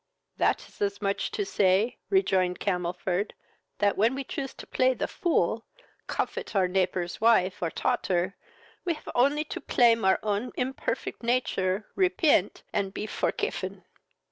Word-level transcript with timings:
"That 0.37 0.67
is 0.67 0.81
as 0.81 0.99
much 0.99 1.25
as 1.25 1.29
to 1.29 1.45
say, 1.45 1.97
(rejoined 2.09 2.57
Camelford,) 2.59 3.35
that, 3.77 3.95
when 3.97 4.15
we 4.15 4.23
choose 4.23 4.51
to 4.55 4.65
play 4.65 4.95
the 4.95 5.07
fool, 5.07 5.63
cofet 6.07 6.55
our 6.55 6.67
neighbor's 6.67 7.21
wife 7.21 7.61
or 7.61 7.69
taughter, 7.69 8.35
we 8.83 8.95
have 8.95 9.09
only 9.13 9.43
to 9.43 9.61
plame 9.61 10.03
our 10.03 10.17
own 10.23 10.53
imperfect 10.55 11.21
nature, 11.21 11.85
repent, 11.95 12.63
and 12.73 12.95
be 12.95 13.05
forcifen." 13.05 13.83